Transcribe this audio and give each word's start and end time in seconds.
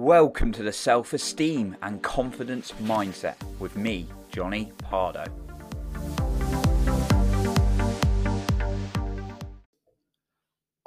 Welcome 0.00 0.52
to 0.52 0.62
the 0.62 0.72
Self 0.72 1.12
Esteem 1.12 1.76
and 1.82 2.00
Confidence 2.00 2.72
Mindset 2.82 3.34
with 3.58 3.76
me, 3.76 4.06
Johnny 4.30 4.70
Pardoe. 4.78 5.26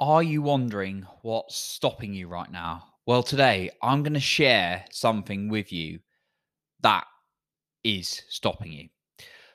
Are 0.00 0.22
you 0.22 0.40
wondering 0.40 1.06
what's 1.20 1.56
stopping 1.56 2.14
you 2.14 2.26
right 2.26 2.50
now? 2.50 2.84
Well, 3.04 3.22
today 3.22 3.70
I'm 3.82 4.02
going 4.02 4.14
to 4.14 4.18
share 4.18 4.82
something 4.90 5.50
with 5.50 5.74
you 5.74 6.00
that 6.80 7.04
is 7.84 8.22
stopping 8.30 8.72
you. 8.72 8.88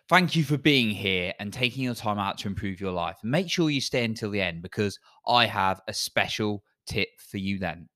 Thank 0.07 0.35
you 0.35 0.43
for 0.43 0.59
being 0.59 0.91
here 0.91 1.33
and 1.39 1.51
taking 1.51 1.83
your 1.83 1.95
time 1.95 2.19
out 2.19 2.37
to 2.37 2.47
improve 2.47 2.79
your 2.79 2.93
life. 2.93 3.17
Make 3.23 3.49
sure 3.49 3.71
you 3.71 3.81
stay 3.81 4.05
until 4.05 4.29
the 4.29 4.39
end 4.39 4.61
because 4.61 4.99
I 5.27 5.47
have 5.47 5.81
a 5.87 5.93
special 5.95 6.63
tip 6.85 7.09
for 7.17 7.39
you 7.39 7.57
then. 7.57 7.89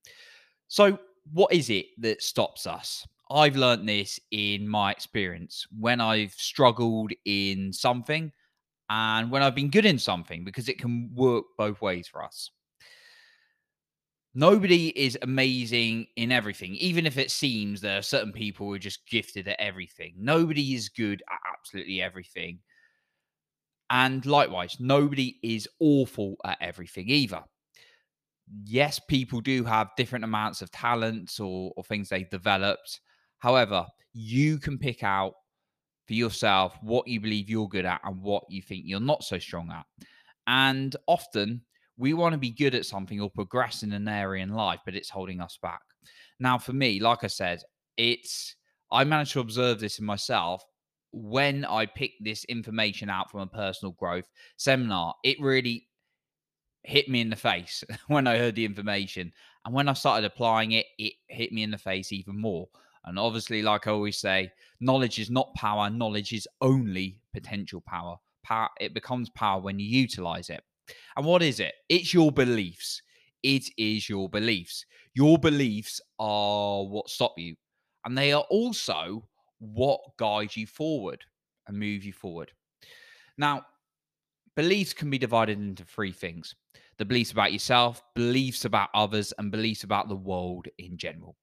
So, 0.67 0.97
what 1.33 1.53
is 1.53 1.69
it 1.69 1.87
that 1.99 2.21
stops 2.21 2.67
us? 2.67 3.07
I've 3.29 3.55
learned 3.55 3.87
this 3.87 4.19
in 4.31 4.67
my 4.67 4.91
experience 4.91 5.65
when 5.77 6.01
I've 6.01 6.33
struggled 6.33 7.13
in 7.25 7.71
something 7.71 8.31
and 8.89 9.31
when 9.31 9.41
I've 9.41 9.55
been 9.55 9.69
good 9.69 9.85
in 9.85 9.97
something 9.97 10.43
because 10.43 10.67
it 10.67 10.77
can 10.77 11.09
work 11.13 11.45
both 11.57 11.81
ways 11.81 12.07
for 12.07 12.23
us. 12.23 12.51
Nobody 14.33 14.87
is 14.89 15.17
amazing 15.21 16.07
in 16.15 16.31
everything, 16.31 16.75
even 16.75 17.05
if 17.05 17.17
it 17.17 17.31
seems 17.31 17.79
there 17.79 17.99
are 17.99 18.01
certain 18.01 18.31
people 18.31 18.67
who 18.67 18.73
are 18.73 18.79
just 18.79 19.07
gifted 19.07 19.47
at 19.47 19.59
everything. 19.59 20.13
Nobody 20.17 20.73
is 20.73 20.89
good 20.89 21.21
at 21.29 21.39
absolutely 21.53 22.01
everything. 22.01 22.59
And 23.89 24.25
likewise, 24.25 24.77
nobody 24.79 25.37
is 25.43 25.67
awful 25.79 26.37
at 26.45 26.57
everything 26.61 27.09
either 27.09 27.43
yes, 28.63 28.99
people 29.07 29.41
do 29.41 29.63
have 29.63 29.89
different 29.97 30.25
amounts 30.25 30.61
of 30.61 30.71
talents 30.71 31.39
or, 31.39 31.71
or 31.75 31.83
things 31.83 32.09
they've 32.09 32.29
developed. 32.29 33.01
However, 33.39 33.85
you 34.13 34.59
can 34.59 34.77
pick 34.77 35.03
out 35.03 35.33
for 36.07 36.13
yourself 36.13 36.77
what 36.81 37.07
you 37.07 37.19
believe 37.19 37.49
you're 37.49 37.67
good 37.67 37.85
at 37.85 38.01
and 38.03 38.21
what 38.21 38.43
you 38.49 38.61
think 38.61 38.83
you're 38.85 38.99
not 38.99 39.23
so 39.23 39.39
strong 39.39 39.71
at. 39.71 39.85
And 40.47 40.95
often 41.07 41.61
we 41.97 42.13
want 42.13 42.33
to 42.33 42.39
be 42.39 42.51
good 42.51 42.75
at 42.75 42.85
something 42.85 43.21
or 43.21 43.29
progress 43.29 43.83
in 43.83 43.93
an 43.93 44.07
area 44.07 44.43
in 44.43 44.49
life, 44.49 44.79
but 44.85 44.95
it's 44.95 45.09
holding 45.09 45.39
us 45.39 45.57
back. 45.61 45.81
Now, 46.39 46.57
for 46.57 46.73
me, 46.73 46.99
like 46.99 47.23
I 47.23 47.27
said, 47.27 47.61
it's 47.97 48.55
I 48.91 49.03
managed 49.03 49.33
to 49.33 49.39
observe 49.39 49.79
this 49.79 49.99
in 49.99 50.05
myself 50.05 50.63
when 51.11 51.65
I 51.65 51.85
picked 51.85 52.23
this 52.23 52.43
information 52.45 53.09
out 53.09 53.29
from 53.29 53.41
a 53.41 53.47
personal 53.47 53.93
growth 53.93 54.29
seminar. 54.57 55.13
It 55.23 55.39
really 55.39 55.87
hit 56.83 57.09
me 57.09 57.21
in 57.21 57.29
the 57.29 57.35
face 57.35 57.83
when 58.07 58.27
I 58.27 58.37
heard 58.37 58.55
the 58.55 58.65
information. 58.65 59.31
And 59.65 59.73
when 59.73 59.87
I 59.87 59.93
started 59.93 60.25
applying 60.25 60.73
it, 60.73 60.85
it 60.97 61.13
hit 61.27 61.51
me 61.51 61.63
in 61.63 61.71
the 61.71 61.77
face 61.77 62.11
even 62.11 62.39
more. 62.39 62.67
And 63.05 63.17
obviously, 63.17 63.61
like 63.61 63.87
I 63.87 63.91
always 63.91 64.17
say, 64.17 64.51
knowledge 64.79 65.19
is 65.19 65.29
not 65.29 65.53
power, 65.55 65.89
knowledge 65.89 66.33
is 66.33 66.47
only 66.61 67.17
potential 67.33 67.81
power. 67.81 68.17
Power 68.43 68.69
it 68.79 68.93
becomes 68.93 69.29
power 69.29 69.61
when 69.61 69.79
you 69.79 69.85
utilize 69.85 70.49
it. 70.49 70.63
And 71.15 71.25
what 71.25 71.41
is 71.41 71.59
it? 71.59 71.73
It's 71.89 72.13
your 72.13 72.31
beliefs. 72.31 73.01
It 73.43 73.65
is 73.77 74.07
your 74.07 74.29
beliefs. 74.29 74.85
Your 75.13 75.37
beliefs 75.37 75.99
are 76.19 76.85
what 76.85 77.09
stop 77.09 77.33
you. 77.37 77.55
And 78.05 78.17
they 78.17 78.33
are 78.33 78.45
also 78.49 79.27
what 79.59 79.99
guide 80.17 80.55
you 80.55 80.67
forward 80.67 81.23
and 81.67 81.77
move 81.77 82.03
you 82.03 82.13
forward. 82.13 82.51
Now, 83.37 83.65
beliefs 84.55 84.93
can 84.93 85.09
be 85.09 85.17
divided 85.17 85.57
into 85.57 85.83
three 85.85 86.11
things 86.11 86.55
the 86.97 87.05
beliefs 87.05 87.31
about 87.31 87.51
yourself, 87.51 88.03
beliefs 88.13 88.65
about 88.65 88.89
others, 88.93 89.33
and 89.39 89.51
beliefs 89.51 89.83
about 89.83 90.07
the 90.07 90.15
world 90.15 90.67
in 90.77 90.97
general. 90.97 91.35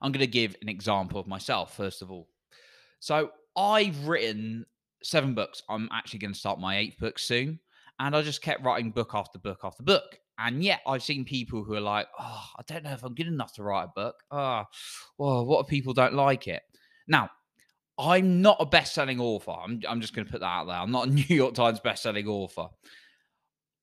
I'm 0.00 0.12
going 0.12 0.20
to 0.20 0.26
give 0.26 0.54
an 0.62 0.68
example 0.68 1.18
of 1.18 1.26
myself, 1.26 1.76
first 1.76 2.00
of 2.00 2.12
all. 2.12 2.28
So, 3.00 3.30
I've 3.56 4.06
written 4.06 4.66
seven 5.02 5.34
books. 5.34 5.62
I'm 5.68 5.88
actually 5.92 6.20
going 6.20 6.32
to 6.32 6.38
start 6.38 6.60
my 6.60 6.78
eighth 6.78 6.98
book 6.98 7.18
soon. 7.18 7.58
And 7.98 8.14
I 8.14 8.22
just 8.22 8.42
kept 8.42 8.64
writing 8.64 8.90
book 8.90 9.12
after 9.14 9.38
book 9.38 9.60
after 9.64 9.82
book. 9.82 10.18
And 10.38 10.62
yet, 10.62 10.80
I've 10.86 11.02
seen 11.02 11.24
people 11.24 11.64
who 11.64 11.74
are 11.74 11.80
like, 11.80 12.06
oh, 12.18 12.44
I 12.58 12.62
don't 12.66 12.84
know 12.84 12.92
if 12.92 13.02
I'm 13.02 13.14
good 13.14 13.28
enough 13.28 13.54
to 13.54 13.62
write 13.62 13.84
a 13.84 13.92
book. 13.94 14.16
Ah, 14.30 14.64
oh, 14.64 14.74
well, 15.18 15.46
what 15.46 15.60
if 15.60 15.66
people 15.68 15.92
don't 15.92 16.14
like 16.14 16.48
it? 16.48 16.62
Now, 17.06 17.30
I'm 17.98 18.42
not 18.42 18.56
a 18.60 18.66
best 18.66 18.94
selling 18.94 19.20
author. 19.20 19.52
I'm, 19.52 19.80
I'm 19.88 20.00
just 20.00 20.14
going 20.14 20.26
to 20.26 20.32
put 20.32 20.40
that 20.40 20.46
out 20.46 20.66
there. 20.66 20.76
I'm 20.76 20.90
not 20.90 21.08
a 21.08 21.10
New 21.12 21.34
York 21.34 21.54
Times 21.54 21.80
best 21.80 22.02
selling 22.02 22.26
author. 22.26 22.68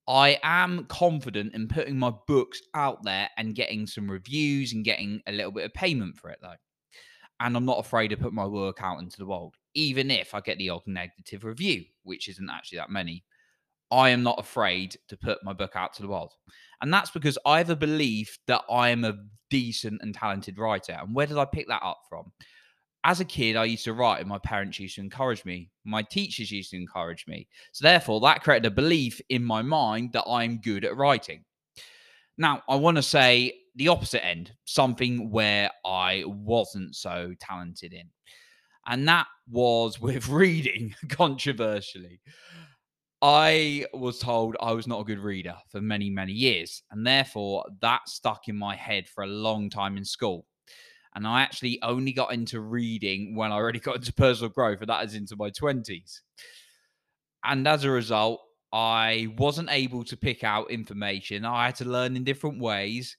I 0.07 0.39
am 0.43 0.85
confident 0.85 1.53
in 1.53 1.67
putting 1.67 1.97
my 1.97 2.11
books 2.27 2.61
out 2.73 3.03
there 3.03 3.29
and 3.37 3.55
getting 3.55 3.87
some 3.87 4.09
reviews 4.09 4.73
and 4.73 4.83
getting 4.83 5.21
a 5.27 5.31
little 5.31 5.51
bit 5.51 5.65
of 5.65 5.73
payment 5.73 6.17
for 6.17 6.29
it, 6.29 6.39
though. 6.41 6.55
And 7.39 7.55
I'm 7.55 7.65
not 7.65 7.79
afraid 7.79 8.09
to 8.09 8.17
put 8.17 8.33
my 8.33 8.45
work 8.45 8.79
out 8.81 8.99
into 8.99 9.17
the 9.17 9.25
world, 9.25 9.55
even 9.73 10.11
if 10.11 10.35
I 10.35 10.41
get 10.41 10.57
the 10.57 10.69
odd 10.69 10.81
negative 10.85 11.43
review, 11.43 11.85
which 12.03 12.27
isn't 12.29 12.49
actually 12.49 12.79
that 12.79 12.89
many. 12.89 13.23
I 13.91 14.09
am 14.09 14.23
not 14.23 14.39
afraid 14.39 14.95
to 15.09 15.17
put 15.17 15.43
my 15.43 15.53
book 15.53 15.75
out 15.75 15.93
to 15.93 16.01
the 16.01 16.07
world. 16.07 16.33
And 16.81 16.93
that's 16.93 17.11
because 17.11 17.37
I 17.45 17.57
have 17.57 17.69
a 17.69 17.75
belief 17.75 18.37
that 18.47 18.61
I 18.69 18.89
am 18.89 19.03
a 19.03 19.17
decent 19.49 20.01
and 20.01 20.13
talented 20.13 20.57
writer. 20.57 20.97
And 20.99 21.15
where 21.15 21.27
did 21.27 21.37
I 21.37 21.45
pick 21.45 21.67
that 21.67 21.83
up 21.83 21.99
from? 22.09 22.31
As 23.03 23.19
a 23.19 23.25
kid, 23.25 23.55
I 23.55 23.65
used 23.65 23.85
to 23.85 23.93
write, 23.93 24.19
and 24.19 24.29
my 24.29 24.37
parents 24.37 24.79
used 24.79 24.95
to 24.95 25.01
encourage 25.01 25.43
me. 25.43 25.71
My 25.83 26.03
teachers 26.03 26.51
used 26.51 26.71
to 26.71 26.77
encourage 26.77 27.25
me. 27.27 27.47
So, 27.71 27.83
therefore, 27.83 28.19
that 28.21 28.43
created 28.43 28.67
a 28.67 28.71
belief 28.71 29.19
in 29.29 29.43
my 29.43 29.61
mind 29.61 30.13
that 30.13 30.25
I'm 30.27 30.61
good 30.61 30.85
at 30.85 30.95
writing. 30.95 31.43
Now, 32.37 32.61
I 32.69 32.75
want 32.75 32.97
to 32.97 33.03
say 33.03 33.53
the 33.75 33.87
opposite 33.87 34.25
end, 34.25 34.51
something 34.65 35.31
where 35.31 35.71
I 35.85 36.23
wasn't 36.27 36.95
so 36.95 37.33
talented 37.39 37.93
in. 37.93 38.09
And 38.85 39.07
that 39.07 39.27
was 39.49 39.99
with 40.01 40.29
reading, 40.29 40.95
controversially. 41.09 42.21
I 43.23 43.85
was 43.93 44.17
told 44.17 44.57
I 44.59 44.71
was 44.71 44.87
not 44.87 45.01
a 45.01 45.05
good 45.05 45.19
reader 45.19 45.55
for 45.69 45.79
many, 45.79 46.09
many 46.09 46.33
years. 46.33 46.81
And 46.91 47.05
therefore, 47.05 47.65
that 47.81 48.09
stuck 48.09 48.47
in 48.47 48.57
my 48.57 48.75
head 48.75 49.07
for 49.07 49.23
a 49.23 49.27
long 49.27 49.69
time 49.69 49.97
in 49.97 50.05
school. 50.05 50.45
And 51.15 51.27
I 51.27 51.41
actually 51.41 51.79
only 51.81 52.13
got 52.13 52.33
into 52.33 52.61
reading 52.61 53.35
when 53.35 53.51
I 53.51 53.55
already 53.55 53.79
got 53.79 53.97
into 53.97 54.13
personal 54.13 54.49
growth, 54.49 54.79
and 54.81 54.89
that 54.89 55.05
is 55.05 55.15
into 55.15 55.35
my 55.35 55.49
20s. 55.49 56.21
And 57.43 57.67
as 57.67 57.83
a 57.83 57.91
result, 57.91 58.41
I 58.71 59.27
wasn't 59.37 59.71
able 59.71 60.03
to 60.05 60.15
pick 60.15 60.43
out 60.43 60.71
information. 60.71 61.43
I 61.43 61.65
had 61.65 61.75
to 61.77 61.85
learn 61.85 62.15
in 62.15 62.23
different 62.23 62.59
ways. 62.59 63.17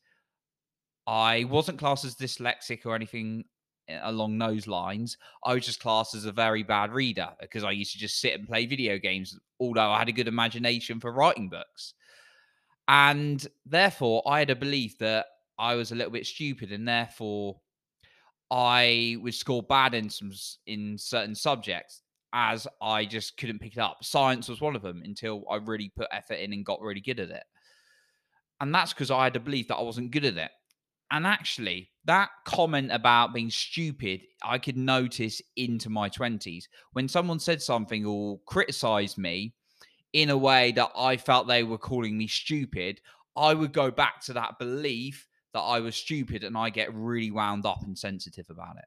I 1.06 1.44
wasn't 1.44 1.78
classed 1.78 2.04
as 2.04 2.14
dyslexic 2.14 2.86
or 2.86 2.94
anything 2.94 3.44
eh, 3.88 3.98
along 4.02 4.38
those 4.38 4.66
lines. 4.66 5.18
I 5.44 5.54
was 5.54 5.66
just 5.66 5.80
classed 5.80 6.14
as 6.14 6.24
a 6.24 6.32
very 6.32 6.62
bad 6.62 6.92
reader 6.92 7.28
because 7.40 7.64
I 7.64 7.72
used 7.72 7.92
to 7.92 7.98
just 7.98 8.20
sit 8.20 8.38
and 8.38 8.48
play 8.48 8.64
video 8.66 8.98
games, 8.98 9.38
although 9.60 9.90
I 9.90 9.98
had 9.98 10.08
a 10.08 10.12
good 10.12 10.28
imagination 10.28 11.00
for 11.00 11.12
writing 11.12 11.50
books. 11.50 11.94
And 12.88 13.46
therefore, 13.66 14.22
I 14.26 14.38
had 14.38 14.50
a 14.50 14.56
belief 14.56 14.98
that 14.98 15.26
I 15.58 15.74
was 15.74 15.92
a 15.92 15.94
little 15.94 16.12
bit 16.12 16.26
stupid 16.26 16.72
and 16.72 16.88
therefore 16.88 17.60
I 18.52 19.16
would 19.22 19.34
score 19.34 19.62
bad 19.62 19.94
in 19.94 20.10
some 20.10 20.30
in 20.66 20.98
certain 20.98 21.34
subjects 21.34 22.02
as 22.34 22.68
I 22.82 23.06
just 23.06 23.38
couldn't 23.38 23.60
pick 23.60 23.72
it 23.72 23.78
up. 23.78 24.04
Science 24.04 24.46
was 24.46 24.60
one 24.60 24.76
of 24.76 24.82
them 24.82 25.00
until 25.02 25.44
I 25.50 25.56
really 25.56 25.90
put 25.96 26.08
effort 26.12 26.34
in 26.34 26.52
and 26.52 26.64
got 26.64 26.82
really 26.82 27.00
good 27.00 27.18
at 27.18 27.30
it. 27.30 27.44
And 28.60 28.74
that's 28.74 28.92
because 28.92 29.10
I 29.10 29.24
had 29.24 29.36
a 29.36 29.40
belief 29.40 29.68
that 29.68 29.76
I 29.76 29.82
wasn't 29.82 30.10
good 30.10 30.26
at 30.26 30.36
it. 30.36 30.50
And 31.10 31.26
actually, 31.26 31.90
that 32.04 32.28
comment 32.44 32.92
about 32.92 33.32
being 33.32 33.50
stupid, 33.50 34.20
I 34.42 34.58
could 34.58 34.76
notice 34.76 35.40
into 35.56 35.88
my 35.88 36.10
20s. 36.10 36.64
When 36.92 37.08
someone 37.08 37.40
said 37.40 37.62
something 37.62 38.04
or 38.04 38.38
criticized 38.46 39.16
me 39.16 39.54
in 40.12 40.28
a 40.28 40.36
way 40.36 40.72
that 40.72 40.90
I 40.94 41.16
felt 41.16 41.48
they 41.48 41.64
were 41.64 41.78
calling 41.78 42.18
me 42.18 42.26
stupid, 42.26 43.00
I 43.34 43.54
would 43.54 43.72
go 43.72 43.90
back 43.90 44.20
to 44.24 44.34
that 44.34 44.58
belief 44.58 45.26
that 45.52 45.60
I 45.60 45.80
was 45.80 45.96
stupid 45.96 46.44
and 46.44 46.56
I 46.56 46.70
get 46.70 46.94
really 46.94 47.30
wound 47.30 47.66
up 47.66 47.82
and 47.82 47.98
sensitive 47.98 48.46
about 48.50 48.76
it. 48.78 48.84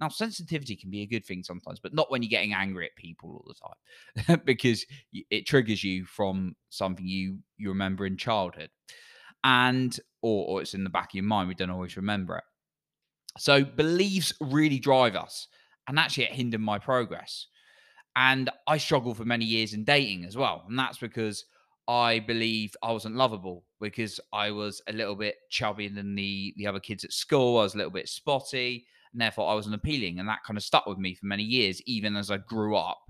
Now, 0.00 0.08
sensitivity 0.08 0.74
can 0.74 0.90
be 0.90 1.02
a 1.02 1.06
good 1.06 1.24
thing 1.24 1.44
sometimes, 1.44 1.78
but 1.78 1.94
not 1.94 2.10
when 2.10 2.22
you're 2.22 2.28
getting 2.28 2.54
angry 2.54 2.86
at 2.86 2.96
people 2.96 3.30
all 3.30 3.46
the 3.46 4.24
time, 4.26 4.42
because 4.44 4.84
it 5.30 5.46
triggers 5.46 5.84
you 5.84 6.04
from 6.04 6.56
something 6.70 7.06
you 7.06 7.38
you 7.56 7.68
remember 7.68 8.04
in 8.04 8.16
childhood, 8.16 8.70
and 9.44 9.96
or, 10.20 10.46
or 10.48 10.62
it's 10.62 10.74
in 10.74 10.82
the 10.82 10.90
back 10.90 11.10
of 11.10 11.14
your 11.14 11.24
mind. 11.24 11.48
We 11.48 11.54
don't 11.54 11.70
always 11.70 11.96
remember 11.96 12.36
it. 12.38 12.44
So 13.38 13.64
beliefs 13.64 14.32
really 14.40 14.80
drive 14.80 15.14
us, 15.14 15.46
and 15.86 16.00
actually, 16.00 16.24
it 16.24 16.32
hindered 16.32 16.60
my 16.60 16.80
progress. 16.80 17.46
And 18.16 18.50
I 18.66 18.78
struggled 18.78 19.16
for 19.16 19.24
many 19.24 19.44
years 19.44 19.72
in 19.72 19.84
dating 19.84 20.24
as 20.24 20.36
well, 20.36 20.64
and 20.68 20.76
that's 20.76 20.98
because 20.98 21.44
I 21.88 22.20
believe 22.20 22.74
I 22.82 22.92
wasn't 22.92 23.16
lovable 23.16 23.64
because 23.80 24.20
I 24.32 24.50
was 24.50 24.80
a 24.88 24.92
little 24.92 25.16
bit 25.16 25.36
chubbier 25.50 25.94
than 25.94 26.14
the 26.14 26.54
the 26.56 26.66
other 26.66 26.80
kids 26.80 27.04
at 27.04 27.12
school. 27.12 27.58
I 27.58 27.62
was 27.62 27.74
a 27.74 27.78
little 27.78 27.92
bit 27.92 28.08
spotty, 28.08 28.86
and 29.12 29.20
therefore 29.20 29.50
I 29.50 29.54
wasn't 29.54 29.74
appealing, 29.74 30.18
and 30.18 30.28
that 30.28 30.44
kind 30.46 30.56
of 30.56 30.62
stuck 30.62 30.86
with 30.86 30.98
me 30.98 31.14
for 31.14 31.26
many 31.26 31.42
years. 31.42 31.82
Even 31.86 32.16
as 32.16 32.30
I 32.30 32.38
grew 32.38 32.76
up, 32.76 33.00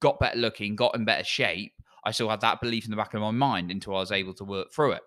got 0.00 0.20
better 0.20 0.38
looking, 0.38 0.76
got 0.76 0.94
in 0.94 1.04
better 1.04 1.24
shape, 1.24 1.72
I 2.04 2.10
still 2.10 2.28
had 2.28 2.40
that 2.42 2.60
belief 2.60 2.84
in 2.84 2.90
the 2.90 2.96
back 2.96 3.14
of 3.14 3.20
my 3.20 3.30
mind 3.30 3.70
until 3.70 3.96
I 3.96 4.00
was 4.00 4.12
able 4.12 4.34
to 4.34 4.44
work 4.44 4.72
through 4.72 4.92
it. 4.92 5.02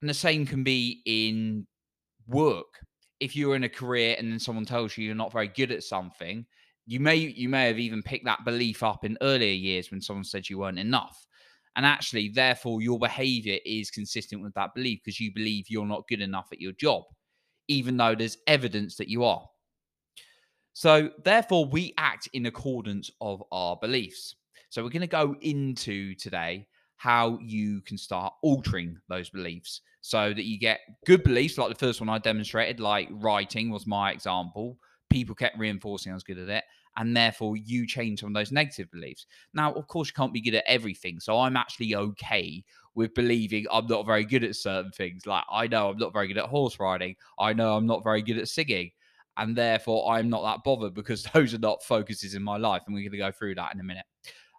And 0.00 0.08
the 0.08 0.14
same 0.14 0.46
can 0.46 0.64
be 0.64 1.02
in 1.04 1.66
work. 2.26 2.80
If 3.20 3.36
you're 3.36 3.56
in 3.56 3.64
a 3.64 3.68
career 3.68 4.16
and 4.18 4.30
then 4.30 4.38
someone 4.38 4.64
tells 4.64 4.96
you 4.96 5.04
you're 5.04 5.14
not 5.14 5.32
very 5.32 5.48
good 5.48 5.72
at 5.72 5.82
something, 5.82 6.46
you 6.86 7.00
may 7.00 7.16
you 7.16 7.48
may 7.48 7.66
have 7.66 7.78
even 7.78 8.02
picked 8.02 8.24
that 8.24 8.44
belief 8.44 8.82
up 8.82 9.04
in 9.04 9.18
earlier 9.20 9.52
years 9.52 9.90
when 9.90 10.00
someone 10.00 10.24
said 10.24 10.48
you 10.48 10.58
weren't 10.58 10.78
enough. 10.78 11.26
And 11.78 11.86
actually, 11.86 12.30
therefore, 12.30 12.82
your 12.82 12.98
behavior 12.98 13.56
is 13.64 13.88
consistent 13.88 14.42
with 14.42 14.52
that 14.54 14.74
belief 14.74 14.98
because 15.04 15.20
you 15.20 15.32
believe 15.32 15.66
you're 15.68 15.86
not 15.86 16.08
good 16.08 16.20
enough 16.20 16.48
at 16.52 16.60
your 16.60 16.72
job, 16.72 17.04
even 17.68 17.96
though 17.96 18.16
there's 18.16 18.36
evidence 18.48 18.96
that 18.96 19.08
you 19.08 19.22
are. 19.22 19.46
So, 20.72 21.10
therefore, 21.22 21.66
we 21.66 21.94
act 21.96 22.28
in 22.32 22.46
accordance 22.46 23.12
of 23.20 23.44
our 23.52 23.76
beliefs. 23.80 24.34
So, 24.70 24.82
we're 24.82 24.90
going 24.90 25.02
to 25.02 25.06
go 25.06 25.36
into 25.40 26.16
today 26.16 26.66
how 26.96 27.38
you 27.40 27.80
can 27.82 27.96
start 27.96 28.32
altering 28.42 28.98
those 29.08 29.30
beliefs 29.30 29.80
so 30.00 30.34
that 30.34 30.46
you 30.46 30.58
get 30.58 30.80
good 31.06 31.22
beliefs, 31.22 31.58
like 31.58 31.68
the 31.68 31.86
first 31.86 32.00
one 32.00 32.08
I 32.08 32.18
demonstrated, 32.18 32.80
like 32.80 33.08
writing 33.12 33.70
was 33.70 33.86
my 33.86 34.10
example. 34.10 34.78
People 35.10 35.36
kept 35.36 35.56
reinforcing 35.56 36.10
I 36.10 36.16
was 36.16 36.24
good 36.24 36.38
at 36.38 36.48
it 36.48 36.64
and 36.96 37.16
therefore 37.16 37.56
you 37.56 37.86
change 37.86 38.20
some 38.20 38.30
of 38.30 38.34
those 38.34 38.52
negative 38.52 38.90
beliefs. 38.90 39.26
Now, 39.54 39.72
of 39.72 39.86
course, 39.86 40.08
you 40.08 40.14
can't 40.14 40.32
be 40.32 40.40
good 40.40 40.54
at 40.54 40.64
everything. 40.66 41.20
So 41.20 41.38
I'm 41.38 41.56
actually 41.56 41.94
okay 41.94 42.64
with 42.94 43.14
believing 43.14 43.66
I'm 43.70 43.86
not 43.86 44.06
very 44.06 44.24
good 44.24 44.44
at 44.44 44.56
certain 44.56 44.90
things. 44.92 45.26
Like 45.26 45.44
I 45.50 45.66
know 45.66 45.90
I'm 45.90 45.98
not 45.98 46.12
very 46.12 46.28
good 46.28 46.38
at 46.38 46.46
horse 46.46 46.80
riding. 46.80 47.16
I 47.38 47.52
know 47.52 47.76
I'm 47.76 47.86
not 47.86 48.02
very 48.02 48.22
good 48.22 48.38
at 48.38 48.48
singing. 48.48 48.90
And 49.36 49.54
therefore 49.54 50.12
I'm 50.12 50.28
not 50.28 50.42
that 50.42 50.64
bothered 50.64 50.94
because 50.94 51.22
those 51.34 51.54
are 51.54 51.58
not 51.58 51.84
focuses 51.84 52.34
in 52.34 52.42
my 52.42 52.56
life. 52.56 52.82
And 52.86 52.94
we're 52.94 53.02
going 53.02 53.12
to 53.12 53.18
go 53.18 53.30
through 53.30 53.54
that 53.56 53.74
in 53.74 53.80
a 53.80 53.84
minute. 53.84 54.06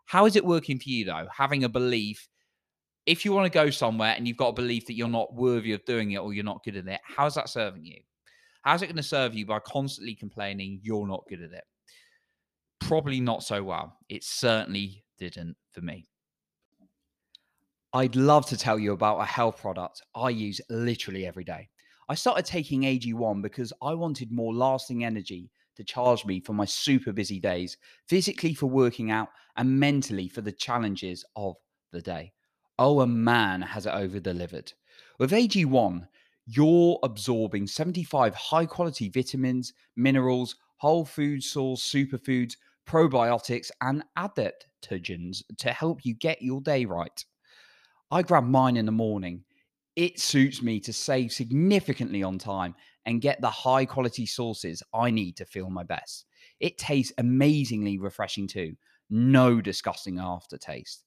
How 0.05 0.25
is 0.25 0.35
it 0.35 0.45
working 0.45 0.79
for 0.79 0.89
you 0.89 1.05
though? 1.05 1.27
Having 1.35 1.65
a 1.65 1.69
belief 1.69 2.29
if 3.05 3.25
you 3.25 3.33
want 3.33 3.51
to 3.51 3.57
go 3.57 3.71
somewhere 3.71 4.13
and 4.15 4.27
you've 4.27 4.37
got 4.37 4.49
a 4.49 4.53
belief 4.53 4.85
that 4.85 4.93
you're 4.93 5.07
not 5.07 5.33
worthy 5.33 5.73
of 5.73 5.83
doing 5.85 6.11
it 6.11 6.17
or 6.17 6.31
you're 6.31 6.43
not 6.43 6.63
good 6.63 6.77
at 6.77 6.87
it, 6.87 6.99
how's 7.03 7.33
that 7.33 7.49
serving 7.49 7.83
you? 7.83 7.99
How's 8.61 8.83
it 8.83 8.85
going 8.85 8.97
to 8.97 9.03
serve 9.03 9.33
you 9.33 9.47
by 9.47 9.57
constantly 9.59 10.13
complaining 10.13 10.79
you're 10.83 11.07
not 11.07 11.23
good 11.27 11.41
at 11.41 11.51
it? 11.51 11.63
Probably 12.79 13.19
not 13.19 13.43
so 13.43 13.63
well. 13.63 13.97
It 14.09 14.23
certainly 14.23 15.03
didn't 15.17 15.57
for 15.71 15.81
me. 15.81 16.05
I'd 17.93 18.15
love 18.15 18.45
to 18.47 18.57
tell 18.57 18.77
you 18.77 18.93
about 18.93 19.19
a 19.19 19.25
health 19.25 19.57
product 19.57 20.01
I 20.13 20.29
use 20.29 20.61
literally 20.69 21.25
every 21.25 21.43
day. 21.43 21.69
I 22.07 22.15
started 22.15 22.45
taking 22.45 22.81
AG1 22.81 23.41
because 23.41 23.73
I 23.81 23.93
wanted 23.93 24.31
more 24.31 24.53
lasting 24.53 25.03
energy 25.03 25.49
to 25.75 25.83
charge 25.83 26.25
me 26.25 26.39
for 26.39 26.53
my 26.53 26.65
super 26.65 27.13
busy 27.13 27.39
days, 27.39 27.77
physically 28.07 28.53
for 28.53 28.67
working 28.67 29.11
out, 29.11 29.29
and 29.55 29.79
mentally 29.79 30.27
for 30.27 30.41
the 30.41 30.51
challenges 30.51 31.25
of 31.35 31.55
the 31.91 32.01
day. 32.01 32.33
Oh, 32.77 33.01
a 33.01 33.07
man 33.07 33.61
has 33.61 33.85
it 33.85 33.93
over 33.93 34.19
delivered. 34.19 34.73
With 35.19 35.31
AG1, 35.31 36.07
you're 36.45 36.99
absorbing 37.03 37.67
75 37.67 38.35
high 38.35 38.65
quality 38.65 39.09
vitamins, 39.09 39.73
minerals, 39.95 40.55
whole 40.77 41.05
food 41.05 41.43
source 41.43 41.81
superfoods, 41.81 42.55
probiotics, 42.89 43.69
and 43.81 44.03
adaptogens 44.17 45.43
to 45.59 45.71
help 45.71 46.03
you 46.03 46.15
get 46.15 46.41
your 46.41 46.59
day 46.59 46.85
right. 46.85 47.23
I 48.09 48.23
grab 48.23 48.45
mine 48.45 48.77
in 48.77 48.87
the 48.87 48.91
morning. 48.91 49.43
It 49.95 50.19
suits 50.19 50.63
me 50.63 50.79
to 50.81 50.93
save 50.93 51.31
significantly 51.31 52.23
on 52.23 52.39
time 52.39 52.73
and 53.05 53.21
get 53.21 53.41
the 53.41 53.49
high 53.49 53.85
quality 53.85 54.25
sources 54.25 54.81
I 54.91 55.11
need 55.11 55.37
to 55.37 55.45
feel 55.45 55.69
my 55.69 55.83
best. 55.83 56.25
It 56.59 56.79
tastes 56.79 57.13
amazingly 57.19 57.99
refreshing 57.99 58.47
too. 58.47 58.73
No 59.11 59.61
disgusting 59.61 60.17
aftertaste. 60.17 61.03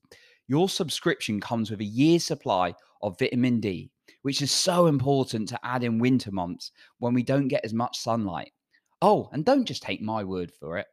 Your 0.47 0.69
subscription 0.69 1.41
comes 1.41 1.71
with 1.71 1.81
a 1.81 1.85
year's 1.85 2.25
supply 2.25 2.75
of 3.03 3.19
vitamin 3.19 3.59
D, 3.59 3.91
which 4.23 4.41
is 4.41 4.53
so 4.53 4.87
important 4.87 5.49
to 5.49 5.59
add 5.65 5.83
in 5.83 5.99
winter 5.99 6.31
months 6.31 6.71
when 6.99 7.13
we 7.13 7.25
don't 7.25 7.49
get 7.49 7.65
as 7.65 7.75
much 7.75 7.99
sunlight. 7.99 8.53
Oh, 9.01 9.29
and 9.33 9.45
don't 9.45 9.65
just 9.65 9.83
take 9.83 10.01
my 10.01 10.23
word 10.23 10.53
for 10.61 10.79
it. 10.79 10.87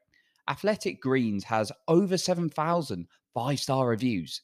Athletic 0.50 1.00
Greens 1.00 1.44
has 1.46 1.72
over 1.88 2.18
7,000 2.18 3.08
five 3.34 3.60
star 3.60 3.88
reviews. 3.88 4.42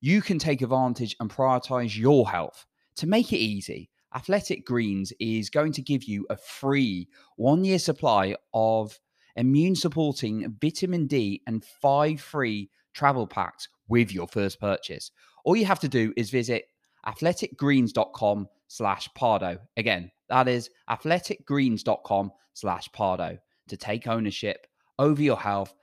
You 0.00 0.22
can 0.22 0.38
take 0.38 0.62
advantage 0.62 1.16
and 1.20 1.30
prioritize 1.30 1.96
your 1.96 2.28
health. 2.28 2.66
To 2.96 3.06
make 3.06 3.32
it 3.32 3.38
easy, 3.38 3.90
Athletic 4.14 4.64
Greens 4.64 5.12
is 5.20 5.50
going 5.50 5.72
to 5.72 5.82
give 5.82 6.04
you 6.04 6.26
a 6.30 6.36
free 6.36 7.08
one 7.36 7.64
year 7.64 7.78
supply 7.78 8.36
of 8.52 8.98
immune 9.36 9.76
supporting 9.76 10.56
vitamin 10.60 11.06
D 11.06 11.42
and 11.46 11.64
five 11.64 12.20
free 12.20 12.70
travel 12.92 13.26
packs 13.26 13.68
with 13.88 14.12
your 14.12 14.28
first 14.28 14.60
purchase. 14.60 15.10
All 15.44 15.56
you 15.56 15.66
have 15.66 15.80
to 15.80 15.88
do 15.88 16.12
is 16.16 16.30
visit 16.30 16.66
athleticgreens.com 17.06 18.48
slash 18.68 19.08
pardoe. 19.18 19.58
Again, 19.76 20.10
that 20.28 20.48
is 20.48 20.70
athleticgreens.com 20.88 22.32
slash 22.54 22.88
pardoe 22.90 23.38
to 23.68 23.76
take 23.76 24.06
ownership 24.06 24.66
over 24.98 25.22
your 25.22 25.38
health 25.38 25.74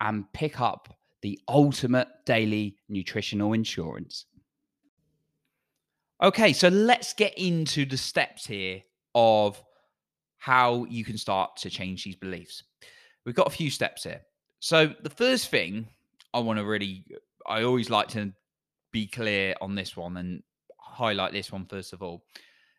and 0.00 0.30
pick 0.32 0.60
up 0.60 0.96
the 1.22 1.38
ultimate 1.48 2.08
daily 2.26 2.76
nutritional 2.88 3.52
insurance. 3.52 4.26
Okay, 6.22 6.52
so 6.52 6.68
let's 6.68 7.12
get 7.12 7.36
into 7.38 7.84
the 7.84 7.96
steps 7.96 8.46
here 8.46 8.82
of 9.14 9.62
how 10.38 10.84
you 10.84 11.04
can 11.04 11.18
start 11.18 11.56
to 11.56 11.70
change 11.70 12.04
these 12.04 12.16
beliefs. 12.16 12.64
We've 13.24 13.34
got 13.34 13.46
a 13.46 13.50
few 13.50 13.70
steps 13.70 14.04
here. 14.04 14.22
So, 14.60 14.94
the 15.02 15.10
first 15.10 15.48
thing 15.48 15.86
I 16.34 16.40
want 16.40 16.58
to 16.58 16.64
really, 16.64 17.04
I 17.46 17.62
always 17.62 17.90
like 17.90 18.08
to 18.08 18.32
be 18.92 19.06
clear 19.06 19.54
on 19.60 19.74
this 19.74 19.96
one 19.96 20.16
and 20.16 20.42
highlight 20.78 21.32
this 21.32 21.52
one 21.52 21.66
first 21.66 21.92
of 21.92 22.02
all, 22.02 22.24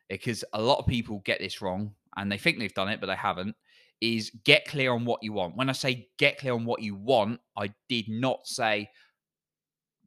because 0.10 0.44
a 0.54 0.62
lot 0.62 0.80
of 0.80 0.88
people 0.88 1.22
get 1.24 1.40
this 1.40 1.62
wrong 1.62 1.94
and 2.18 2.32
they 2.32 2.38
think 2.38 2.60
they've 2.60 2.74
done 2.74 2.90
it, 2.90 3.00
but 3.00 3.08
they 3.08 3.16
haven't 3.16 3.56
is 4.02 4.32
get 4.46 4.66
clear 4.66 4.92
on 4.94 5.06
what 5.06 5.24
you 5.24 5.34
want. 5.34 5.58
When 5.58 5.70
I 5.70 5.74
say 5.74 6.08
get 6.18 6.38
clear 6.38 6.54
on 6.54 6.66
what 6.66 6.82
you 6.82 6.96
want, 6.96 7.40
I 7.58 7.74
did 7.88 8.08
not 8.08 8.48
say 8.48 8.90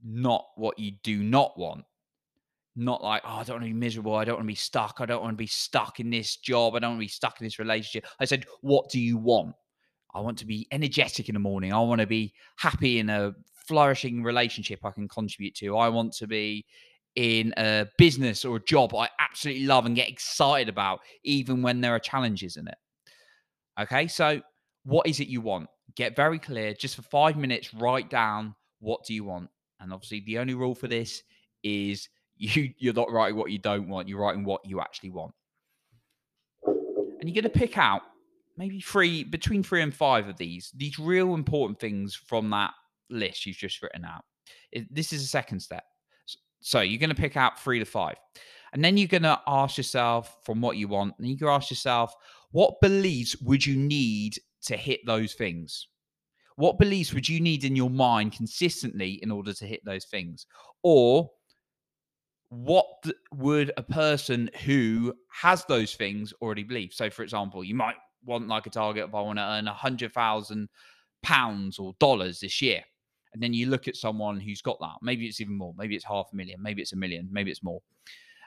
not 0.05 0.47
what 0.57 0.79
you 0.79 0.93
do 1.03 1.23
not 1.23 1.59
want. 1.59 1.85
Not 2.75 3.05
like, 3.05 3.21
oh, 3.25 3.29
I 3.29 3.45
don't 3.45 3.57
want 3.57 3.65
to 3.65 3.71
be 3.71 3.75
miserable. 3.75 4.15
I 4.15 4.25
don't 4.25 4.37
want 4.37 4.45
to 4.45 4.53
be 4.53 4.55
stuck. 4.55 4.97
I 5.01 5.07
don't 5.07 5.23
want 5.23 5.35
to 5.35 5.37
be 5.37 5.47
stuck 5.47 6.01
in 6.01 6.09
this 6.09 6.37
job. 6.37 6.75
I 6.75 6.79
don't 6.79 6.93
want 6.93 7.01
to 7.01 7.05
be 7.05 7.09
stuck 7.09 7.39
in 7.41 7.45
this 7.45 7.59
relationship. 7.59 8.07
I 8.19 8.25
said, 8.25 8.47
what 8.63 8.89
do 8.89 8.99
you 8.99 9.19
want? 9.19 9.55
I 10.15 10.21
want 10.21 10.39
to 10.39 10.47
be 10.47 10.67
energetic 10.73 11.29
in 11.29 11.35
the 11.35 11.39
morning. 11.41 11.73
I 11.73 11.81
want 11.81 12.01
to 12.01 12.07
be 12.07 12.33
happy 12.57 12.99
in 12.99 13.11
a 13.11 13.35
flourishing 13.67 14.23
relationship 14.23 14.81
I 14.85 14.91
can 14.91 15.07
contribute 15.07 15.55
to. 15.57 15.77
I 15.77 15.89
want 15.89 16.13
to 16.15 16.27
be 16.27 16.65
in 17.15 17.53
a 17.59 17.87
business 17.99 18.45
or 18.45 18.57
a 18.57 18.65
job 18.65 18.95
I 18.95 19.09
absolutely 19.19 19.67
love 19.67 19.85
and 19.85 19.95
get 19.95 20.09
excited 20.09 20.71
about, 20.71 21.01
even 21.25 21.61
when 21.61 21.83
there 21.83 21.95
are 21.95 21.99
challenges 21.99 22.57
in 22.57 22.67
it. 22.69 22.75
Okay, 23.81 24.07
so 24.07 24.41
what 24.85 25.07
is 25.07 25.21
it 25.21 25.29
you 25.29 25.41
want? 25.41 25.69
Get 25.95 26.17
very 26.17 26.39
clear. 26.39 26.75
Just 26.75 26.97
for 26.97 27.03
five 27.03 27.37
minutes, 27.37 27.73
write 27.75 28.11
down 28.11 28.55
what 28.81 29.05
do 29.05 29.15
you 29.15 29.25
want. 29.25 29.49
And 29.81 29.93
obviously, 29.93 30.23
the 30.27 30.39
only 30.39 30.55
rule 30.55 30.75
for 30.75 30.89
this 30.89 31.23
is 31.63 32.09
you 32.37 32.73
you're 32.79 32.95
not 32.95 33.11
writing 33.11 33.37
what 33.37 33.51
you 33.51 33.59
don't 33.59 33.89
want. 33.89 34.09
You're 34.09 34.21
writing 34.21 34.45
what 34.45 34.65
you 34.65 34.81
actually 34.81 35.11
want. 35.11 35.35
And 36.67 37.29
you're 37.29 37.41
going 37.41 37.53
to 37.53 37.59
pick 37.59 37.79
out 37.79 38.03
maybe 38.57 38.81
three 38.81 39.25
between 39.25 39.63
three 39.63 39.83
and 39.83 39.95
five 39.95 40.29
of 40.29 40.37
these 40.37 40.73
these 40.77 40.99
real 40.99 41.35
important 41.35 41.79
things 41.79 42.15
from 42.15 42.51
that 42.51 42.73
list 43.11 43.47
you've 43.47 43.57
just 43.57 43.83
written 43.83 44.05
out. 44.05 44.25
This 44.91 45.13
is 45.13 45.23
a 45.23 45.27
second 45.27 45.61
step. 45.61 45.85
So 46.61 46.81
you're 46.81 47.01
going 47.01 47.11
to 47.11 47.17
pick 47.17 47.37
out 47.37 47.61
three 47.61 47.79
to 47.79 47.85
five. 47.85 48.17
And 48.73 48.85
then 48.85 48.97
you're 48.97 49.09
going 49.09 49.23
to 49.25 49.41
ask 49.47 49.77
yourself 49.77 50.39
from 50.45 50.61
what 50.61 50.77
you 50.77 50.89
want, 50.89 51.15
and 51.19 51.29
you 51.29 51.37
can 51.37 51.49
ask 51.49 51.71
yourself, 51.71 52.15
what 52.53 52.81
beliefs 52.81 53.37
would 53.43 53.65
you 53.65 53.77
need 53.77 54.39
to 54.63 54.77
hit 54.77 55.01
those 55.07 55.35
things? 55.35 55.89
What 56.57 56.79
beliefs 56.79 57.13
would 57.13 57.29
you 57.29 57.41
need 57.41 57.65
in 57.65 57.77
your 57.77 57.91
mind 57.91 58.33
consistently 58.33 59.19
in 59.23 59.31
order 59.31 59.53
to 59.53 59.67
hit 59.67 59.85
those 59.85 60.05
things? 60.05 60.47
Or 60.83 61.31
what 62.49 62.87
would 63.33 63.73
a 63.77 63.83
person 63.83 64.51
who 64.65 65.15
has 65.31 65.65
those 65.65 65.95
things 65.95 66.33
already 66.43 66.63
believe? 66.63 66.93
So, 66.93 67.09
for 67.09 67.23
example, 67.23 67.65
you 67.65 67.75
might 67.75 67.97
want 68.25 68.49
like 68.49 68.67
a 68.67 68.71
target 68.71 69.05
of 69.05 69.15
I 69.15 69.23
want 69.23 69.39
to 69.39 69.45
earn 69.45 69.69
a 69.69 69.73
hundred 69.73 70.13
thousand 70.13 70.69
pounds 71.23 71.79
or 71.79 71.95
dollars 71.99 72.41
this 72.41 72.61
year. 72.61 72.83
And 73.33 73.43
then 73.43 73.55
you 73.55 73.67
look 73.67 73.89
at 73.89 73.97
someone 73.97 74.39
who's 74.39 74.61
got 74.61 74.79
that. 74.81 74.97
Maybe 75.01 75.27
it's 75.27 75.41
even 75.41 75.57
more. 75.57 75.75
Maybe 75.79 75.97
it's 75.97 76.05
half 76.05 76.29
a 76.33 76.37
million. 76.37 76.63
Maybe 76.63 76.83
it's 76.83 76.93
a 76.93 76.97
million. 76.97 77.29
Maybe 77.33 77.51
it's 77.51 77.63
more. 77.63 77.81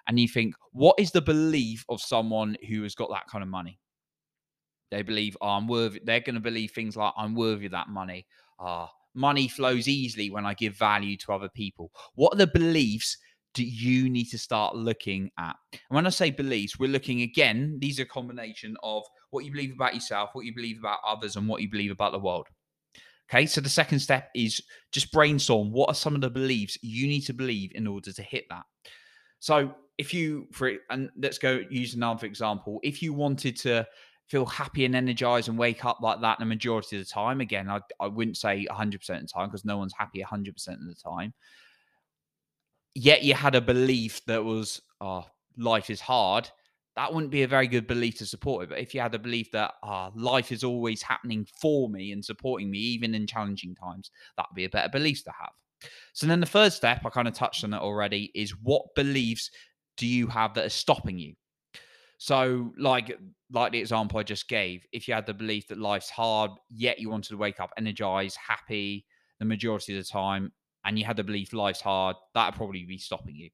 And 0.07 0.19
you 0.19 0.27
think, 0.27 0.55
what 0.71 0.95
is 0.99 1.11
the 1.11 1.21
belief 1.21 1.83
of 1.89 2.01
someone 2.01 2.57
who 2.67 2.83
has 2.83 2.95
got 2.95 3.09
that 3.09 3.27
kind 3.27 3.43
of 3.43 3.49
money? 3.49 3.79
They 4.91 5.01
believe, 5.01 5.35
oh, 5.41 5.49
I'm 5.49 5.67
worthy. 5.67 5.99
They're 6.03 6.19
going 6.19 6.35
to 6.35 6.41
believe 6.41 6.71
things 6.71 6.95
like, 6.95 7.13
I'm 7.17 7.35
worthy 7.35 7.65
of 7.65 7.71
that 7.71 7.89
money. 7.89 8.27
Ah, 8.59 8.91
money 9.15 9.47
flows 9.47 9.87
easily 9.87 10.29
when 10.29 10.45
I 10.45 10.53
give 10.53 10.77
value 10.77 11.17
to 11.17 11.33
other 11.33 11.49
people. 11.49 11.91
What 12.13 12.33
are 12.33 12.37
the 12.37 12.47
beliefs 12.47 13.17
do 13.53 13.63
you 13.63 14.09
need 14.09 14.25
to 14.25 14.37
start 14.37 14.75
looking 14.75 15.31
at? 15.39 15.55
And 15.71 15.95
when 15.95 16.05
I 16.05 16.09
say 16.09 16.29
beliefs, 16.29 16.77
we're 16.77 16.89
looking 16.89 17.21
again, 17.21 17.77
these 17.79 17.99
are 17.99 18.03
a 18.03 18.07
combination 18.07 18.75
of 18.83 19.03
what 19.31 19.45
you 19.45 19.51
believe 19.51 19.73
about 19.73 19.95
yourself, 19.95 20.29
what 20.33 20.45
you 20.45 20.53
believe 20.53 20.77
about 20.77 20.99
others, 21.07 21.35
and 21.35 21.47
what 21.47 21.61
you 21.61 21.69
believe 21.69 21.91
about 21.91 22.11
the 22.11 22.19
world. 22.19 22.47
Okay, 23.29 23.47
so 23.47 23.59
the 23.59 23.69
second 23.69 23.99
step 23.99 24.29
is 24.35 24.61
just 24.91 25.11
brainstorm 25.11 25.71
what 25.71 25.89
are 25.89 25.95
some 25.95 26.13
of 26.13 26.21
the 26.21 26.29
beliefs 26.29 26.77
you 26.83 27.07
need 27.07 27.21
to 27.21 27.33
believe 27.33 27.71
in 27.73 27.87
order 27.87 28.11
to 28.11 28.21
hit 28.21 28.45
that. 28.49 28.63
So 29.45 29.75
if 29.99 30.11
you 30.11 30.47
for 30.51 30.69
it- 30.69 30.81
and 30.89 31.11
let's 31.17 31.37
go 31.37 31.61
use 31.69 31.93
another 31.93 32.25
example. 32.25 32.79
If 32.83 33.03
you 33.03 33.13
wanted 33.13 33.55
to 33.57 33.85
feel 34.27 34.47
happy 34.47 34.85
and 34.85 34.95
energized 34.95 35.49
and 35.49 35.55
wake 35.57 35.85
up 35.85 36.01
like 36.01 36.19
that 36.21 36.39
the 36.39 36.45
majority 36.45 36.97
of 36.97 37.03
the 37.05 37.09
time, 37.11 37.41
again, 37.41 37.69
I 37.69 37.79
I 37.99 38.07
wouldn't 38.07 38.37
say 38.37 38.65
100 38.65 39.01
percent 39.01 39.21
of 39.21 39.27
the 39.27 39.33
time 39.33 39.47
because 39.49 39.63
no 39.63 39.77
one's 39.77 39.93
happy 39.93 40.21
100 40.21 40.55
percent 40.55 40.81
of 40.81 40.87
the 40.87 40.95
time. 40.95 41.35
Yet 42.95 43.23
you 43.23 43.33
had 43.35 43.55
a 43.55 43.61
belief 43.61 44.23
that 44.25 44.43
was, 44.43 44.81
oh, 45.01 45.25
life 45.57 45.89
is 45.89 46.01
hard. 46.01 46.49
That 46.95 47.13
wouldn't 47.13 47.31
be 47.31 47.43
a 47.43 47.47
very 47.47 47.67
good 47.67 47.87
belief 47.87 48.17
to 48.19 48.25
support 48.25 48.63
it. 48.63 48.69
But 48.69 48.79
if 48.79 48.93
you 48.95 49.01
had 49.01 49.13
a 49.13 49.19
belief 49.19 49.51
that 49.51 49.73
ah, 49.83 50.11
life 50.15 50.51
is 50.51 50.63
always 50.63 51.01
happening 51.01 51.45
for 51.61 51.89
me 51.89 52.11
and 52.13 52.23
supporting 52.23 52.71
me, 52.71 52.79
even 52.79 53.13
in 53.13 53.27
challenging 53.27 53.75
times, 53.75 54.11
that 54.37 54.47
would 54.49 54.55
be 54.55 54.63
a 54.65 54.69
better 54.69 54.89
belief 54.89 55.23
to 55.25 55.31
have. 55.39 55.51
So 56.13 56.27
then 56.27 56.39
the 56.39 56.45
third 56.45 56.73
step, 56.73 57.01
I 57.05 57.09
kind 57.09 57.27
of 57.27 57.33
touched 57.33 57.63
on 57.63 57.73
it 57.73 57.81
already, 57.81 58.31
is 58.35 58.51
what 58.61 58.83
beliefs 58.95 59.51
do 59.97 60.07
you 60.07 60.27
have 60.27 60.53
that 60.55 60.65
are 60.65 60.69
stopping 60.69 61.17
you? 61.17 61.35
So, 62.17 62.73
like, 62.77 63.17
like 63.51 63.71
the 63.71 63.79
example 63.79 64.19
I 64.19 64.23
just 64.23 64.47
gave, 64.47 64.85
if 64.91 65.07
you 65.07 65.13
had 65.13 65.25
the 65.25 65.33
belief 65.33 65.67
that 65.67 65.77
life's 65.77 66.09
hard, 66.09 66.51
yet 66.69 66.99
you 66.99 67.09
wanted 67.09 67.29
to 67.29 67.37
wake 67.37 67.59
up 67.59 67.71
energized, 67.77 68.37
happy 68.37 69.05
the 69.39 69.45
majority 69.45 69.97
of 69.97 70.03
the 70.03 70.09
time, 70.09 70.51
and 70.85 70.97
you 70.97 71.05
had 71.05 71.17
the 71.17 71.23
belief 71.23 71.51
life's 71.51 71.81
hard, 71.81 72.15
that'd 72.33 72.55
probably 72.55 72.83
be 72.83 72.97
stopping 72.97 73.35
you. 73.35 73.49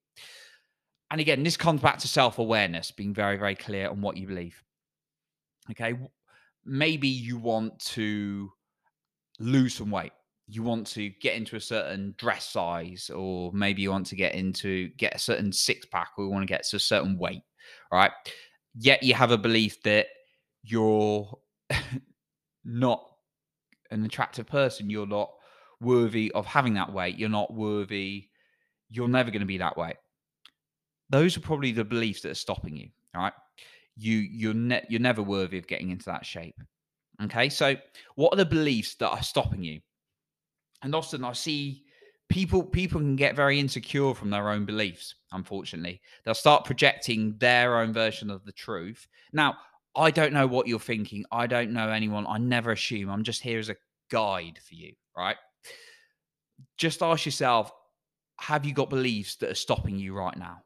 And 1.10 1.20
again, 1.20 1.44
this 1.44 1.58
comes 1.58 1.82
back 1.82 1.98
to 2.00 2.08
self 2.08 2.40
awareness, 2.40 2.92
being 2.92 3.14
very, 3.14 3.38
very 3.38 3.56
clear 3.56 3.90
on 3.90 4.02
what 4.02 4.18
you 4.18 4.28
believe. 4.28 4.62
Okay. 5.72 5.94
Maybe 6.64 7.08
you 7.08 7.38
want 7.38 7.80
to 7.80 8.52
lose 9.40 9.74
some 9.74 9.92
weight. 9.92 10.12
You 10.52 10.64
want 10.64 10.86
to 10.88 11.10
get 11.22 11.36
into 11.36 11.56
a 11.56 11.62
certain 11.62 12.14
dress 12.18 12.50
size, 12.50 13.10
or 13.10 13.52
maybe 13.54 13.82
you 13.82 13.90
want 13.90 14.08
to 14.08 14.18
get 14.18 14.36
into 14.36 14.90
get 14.98 15.16
a 15.16 15.20
certain 15.20 15.52
six 15.52 15.86
pack, 15.86 16.10
or 16.18 16.26
you 16.26 16.30
want 16.30 16.44
to 16.44 16.54
get 16.54 16.66
to 16.68 16.76
a 16.76 16.80
certain 16.80 17.18
weight, 17.18 17.44
right? 17.92 18.12
Yet 18.76 19.02
you 19.02 19.14
have 19.14 19.32
a 19.32 19.38
belief 19.38 19.82
that 19.84 20.08
you're 20.64 21.38
not 22.66 23.06
an 23.92 24.04
attractive 24.04 24.46
person. 24.46 24.90
You're 24.90 25.08
not 25.08 25.32
worthy 25.80 26.32
of 26.34 26.46
having 26.46 26.74
that 26.76 26.92
weight. 26.92 27.18
You're 27.18 27.30
not 27.30 27.54
worthy. 27.54 28.28
You're 28.90 29.08
never 29.08 29.32
going 29.32 29.42
to 29.42 29.46
be 29.46 29.58
that 29.58 29.78
way. 29.78 29.94
Those 31.10 31.36
are 31.38 31.42
probably 31.42 31.72
the 31.72 31.86
beliefs 31.86 32.22
that 32.22 32.32
are 32.32 32.36
stopping 32.36 32.76
you. 32.76 32.90
All 33.16 33.24
right. 33.24 33.34
You 33.98 34.18
you're 34.18 34.54
ne- 34.54 34.86
you're 34.90 35.02
never 35.02 35.22
worthy 35.22 35.58
of 35.58 35.68
getting 35.68 35.92
into 35.92 36.06
that 36.06 36.26
shape. 36.26 36.56
Okay. 37.24 37.50
So 37.50 37.76
what 38.16 38.34
are 38.34 38.38
the 38.38 38.46
beliefs 38.46 38.96
that 38.96 39.10
are 39.10 39.24
stopping 39.24 39.64
you? 39.64 39.82
And 40.84 40.96
often 40.96 41.24
I 41.24 41.34
see 41.34 41.84
people 42.30 42.64
people 42.64 43.00
can 43.00 43.16
get 43.16 43.36
very 43.36 43.60
insecure 43.60 44.14
from 44.14 44.30
their 44.30 44.50
own 44.50 44.66
beliefs 44.66 45.16
unfortunately. 45.34 46.02
They'll 46.24 46.34
start 46.34 46.66
projecting 46.66 47.36
their 47.40 47.78
own 47.78 47.94
version 47.94 48.30
of 48.30 48.46
the 48.46 48.54
truth. 48.54 49.08
Now 49.34 49.56
i 49.94 50.10
don't 50.10 50.32
know 50.32 50.48
what 50.48 50.68
you're 50.68 50.80
thinking. 50.80 51.26
I 51.34 51.48
don't 51.48 51.72
know 51.72 51.90
anyone. 51.90 52.26
I 52.26 52.38
never 52.38 52.72
assume. 52.72 53.10
I'm 53.10 53.24
just 53.24 53.42
here 53.42 53.60
as 53.60 53.70
a 53.70 53.76
guide 54.10 54.60
for 54.66 54.76
you 54.76 54.94
right? 55.16 55.38
Just 56.78 57.02
ask 57.02 57.26
yourself 57.26 57.72
have 58.40 58.66
you 58.66 58.74
got 58.74 58.90
beliefs 58.90 59.36
that 59.36 59.52
are 59.52 59.56
stopping 59.56 60.00
you 60.00 60.16
right 60.16 60.36
now? 60.36 60.58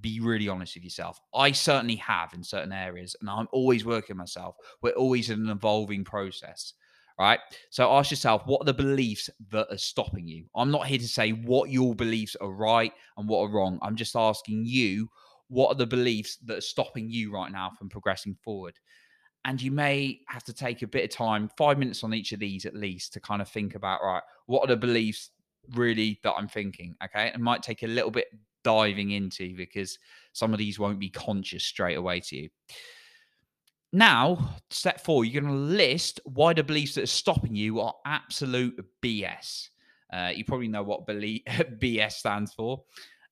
Be 0.00 0.20
really 0.20 0.48
honest 0.48 0.76
with 0.76 0.84
yourself. 0.84 1.20
I 1.34 1.50
certainly 1.50 1.96
have 1.96 2.32
in 2.34 2.44
certain 2.44 2.72
areas, 2.72 3.16
and 3.20 3.28
I'm 3.28 3.48
always 3.50 3.84
working 3.84 4.16
myself. 4.16 4.54
We're 4.80 4.92
always 4.92 5.30
in 5.30 5.40
an 5.40 5.50
evolving 5.50 6.04
process, 6.04 6.74
right? 7.18 7.40
So 7.70 7.92
ask 7.92 8.10
yourself, 8.10 8.42
what 8.46 8.62
are 8.62 8.66
the 8.66 8.74
beliefs 8.74 9.30
that 9.50 9.66
are 9.70 9.78
stopping 9.78 10.26
you? 10.26 10.44
I'm 10.54 10.70
not 10.70 10.86
here 10.86 10.98
to 10.98 11.08
say 11.08 11.30
what 11.30 11.70
your 11.70 11.94
beliefs 11.94 12.36
are 12.40 12.50
right 12.50 12.92
and 13.16 13.28
what 13.28 13.40
are 13.40 13.52
wrong. 13.52 13.78
I'm 13.82 13.96
just 13.96 14.16
asking 14.16 14.64
you, 14.66 15.08
what 15.48 15.68
are 15.68 15.76
the 15.76 15.86
beliefs 15.86 16.36
that 16.44 16.58
are 16.58 16.62
stopping 16.62 17.08
you 17.10 17.32
right 17.32 17.50
now 17.50 17.70
from 17.78 17.88
progressing 17.88 18.36
forward? 18.42 18.78
And 19.44 19.62
you 19.62 19.70
may 19.70 20.20
have 20.28 20.42
to 20.44 20.52
take 20.52 20.82
a 20.82 20.88
bit 20.88 21.04
of 21.04 21.16
time, 21.16 21.50
five 21.56 21.78
minutes 21.78 22.02
on 22.02 22.12
each 22.12 22.32
of 22.32 22.40
these 22.40 22.66
at 22.66 22.74
least, 22.74 23.12
to 23.12 23.20
kind 23.20 23.40
of 23.40 23.48
think 23.48 23.76
about, 23.76 24.00
right, 24.02 24.22
what 24.46 24.64
are 24.64 24.74
the 24.74 24.76
beliefs 24.76 25.30
really 25.74 26.20
that 26.22 26.34
I'm 26.34 26.48
thinking. 26.48 26.96
Okay. 27.04 27.28
It 27.28 27.40
might 27.40 27.62
take 27.62 27.82
a 27.82 27.88
little 27.88 28.10
bit 28.10 28.26
diving 28.62 29.12
into 29.12 29.56
because 29.56 29.98
some 30.32 30.52
of 30.52 30.58
these 30.58 30.78
won't 30.78 30.98
be 30.98 31.10
conscious 31.10 31.64
straight 31.64 31.96
away 31.96 32.20
to 32.20 32.36
you. 32.36 32.48
Now, 33.96 34.56
step 34.68 35.00
four, 35.00 35.24
you're 35.24 35.40
going 35.40 35.50
to 35.50 35.58
list 35.58 36.20
why 36.26 36.52
the 36.52 36.62
beliefs 36.62 36.96
that 36.96 37.04
are 37.04 37.06
stopping 37.06 37.54
you 37.54 37.80
are 37.80 37.94
absolute 38.04 38.78
BS. 39.02 39.70
Uh, 40.12 40.32
you 40.34 40.44
probably 40.44 40.68
know 40.68 40.82
what 40.82 41.06
belief, 41.06 41.40
BS 41.48 42.12
stands 42.12 42.52
for. 42.52 42.82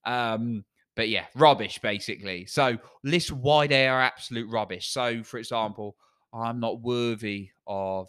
Um, 0.06 0.64
but 0.96 1.10
yeah, 1.10 1.26
rubbish 1.34 1.78
basically. 1.80 2.46
So 2.46 2.78
list 3.02 3.30
why 3.30 3.66
they 3.66 3.86
are 3.86 4.00
absolute 4.00 4.50
rubbish. 4.50 4.88
So, 4.88 5.22
for 5.22 5.36
example, 5.36 5.96
I'm 6.32 6.60
not 6.60 6.80
worthy 6.80 7.50
of. 7.66 8.08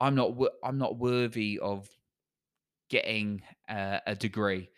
I'm 0.00 0.16
not. 0.16 0.32
I'm 0.64 0.78
not 0.78 0.98
worthy 0.98 1.60
of 1.60 1.88
getting 2.88 3.42
uh, 3.68 4.00
a 4.08 4.16
degree 4.16 4.70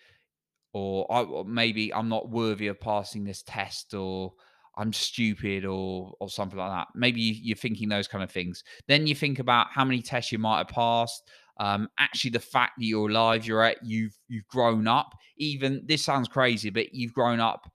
or, 0.74 1.10
I, 1.10 1.22
or 1.22 1.46
maybe 1.46 1.94
I'm 1.94 2.10
not 2.10 2.28
worthy 2.28 2.66
of 2.66 2.78
passing 2.78 3.24
this 3.24 3.42
test 3.46 3.94
or 3.94 4.34
I'm 4.76 4.92
stupid 4.92 5.64
or 5.64 6.14
or 6.20 6.28
something 6.28 6.58
like 6.58 6.70
that. 6.70 6.88
Maybe 6.94 7.20
you're 7.20 7.56
thinking 7.56 7.88
those 7.88 8.08
kind 8.08 8.24
of 8.24 8.30
things. 8.30 8.64
Then 8.88 9.06
you 9.06 9.14
think 9.14 9.38
about 9.38 9.68
how 9.70 9.84
many 9.84 10.02
tests 10.02 10.32
you 10.32 10.38
might 10.38 10.58
have 10.58 10.68
passed. 10.68 11.22
Um, 11.58 11.88
actually, 11.98 12.30
the 12.30 12.40
fact 12.40 12.72
that 12.78 12.84
you're 12.84 13.10
alive, 13.10 13.46
you're 13.46 13.62
at, 13.62 13.84
you've 13.84 14.16
you've 14.28 14.48
grown 14.48 14.88
up. 14.88 15.14
Even 15.36 15.82
this 15.86 16.04
sounds 16.04 16.28
crazy, 16.28 16.70
but 16.70 16.94
you've 16.94 17.12
grown 17.12 17.40
up. 17.40 17.70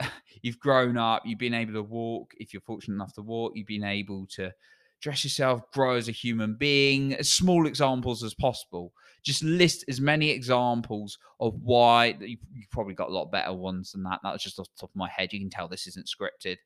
You've 0.42 0.58
grown 0.58 0.96
up. 0.96 1.24
You've 1.26 1.38
been 1.38 1.52
able 1.52 1.74
to 1.74 1.82
walk. 1.82 2.32
If 2.38 2.54
you're 2.54 2.62
fortunate 2.62 2.94
enough 2.94 3.12
to 3.16 3.22
walk, 3.22 3.52
you've 3.54 3.66
been 3.66 3.84
able 3.84 4.26
to 4.36 4.50
dress 5.00 5.24
yourself, 5.24 5.62
grow 5.72 5.96
as 5.96 6.08
a 6.08 6.12
human 6.12 6.54
being, 6.54 7.14
as 7.14 7.32
small 7.32 7.66
examples 7.66 8.22
as 8.22 8.34
possible. 8.34 8.92
Just 9.22 9.42
list 9.42 9.84
as 9.88 10.00
many 10.00 10.30
examples 10.30 11.18
of 11.40 11.54
why 11.62 12.16
you, 12.20 12.36
probably 12.70 12.94
got 12.94 13.08
a 13.08 13.12
lot 13.12 13.30
better 13.30 13.52
ones 13.52 13.92
than 13.92 14.02
that. 14.04 14.20
That 14.22 14.32
was 14.32 14.42
just 14.42 14.58
off 14.58 14.68
the 14.74 14.80
top 14.80 14.90
of 14.90 14.96
my 14.96 15.08
head. 15.08 15.32
You 15.32 15.40
can 15.40 15.50
tell 15.50 15.68
this 15.68 15.86
isn't 15.86 16.08
scripted. 16.08 16.56